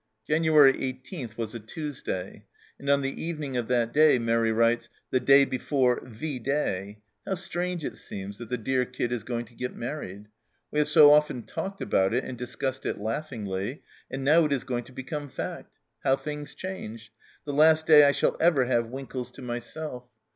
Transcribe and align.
January 0.25 0.75
18 0.81 1.29
was 1.37 1.53
a 1.53 1.59
Tuesday, 1.59 2.43
and 2.79 2.89
on 2.89 3.01
the 3.03 3.23
evening 3.23 3.55
of 3.55 3.67
that 3.67 3.93
day 3.93 4.17
Mairi 4.17 4.51
writes:" 4.51 4.89
The 5.11 5.19
day 5.19 5.45
before 5.45 6.01
THE 6.03 6.39
DAY! 6.39 6.97
How 7.27 7.35
strange 7.35 7.85
it 7.85 7.97
seems 7.97 8.39
that 8.39 8.49
the 8.49 8.57
dear 8.57 8.83
kid 8.83 9.11
is 9.11 9.23
going 9.23 9.45
to 9.45 9.53
get 9.53 9.75
married! 9.75 10.25
We 10.71 10.79
have 10.79 10.87
so 10.89 11.11
often 11.11 11.43
talked 11.43 11.81
about 11.81 12.15
it 12.15 12.23
and 12.23 12.35
discussed 12.35 12.83
it 12.87 12.97
laughingly, 12.99 13.83
and 14.09 14.23
now 14.23 14.45
it 14.45 14.51
is 14.53 14.63
going 14.63 14.85
to 14.85 14.91
become 14.91 15.29
fact. 15.29 15.77
How 16.03 16.15
things 16.15 16.55
change! 16.55 17.11
The 17.45 17.53
last 17.53 17.85
day 17.85 18.03
I 18.03 18.11
shall 18.11 18.35
ever 18.39 18.65
have 18.65 18.87
Winkles 18.87 19.29
to 19.33 19.43
myself 19.43 20.05